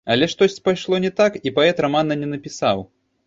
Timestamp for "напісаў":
2.35-2.85